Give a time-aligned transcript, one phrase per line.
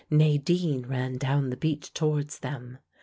[0.09, 2.79] Nadine ran down the beach towards them.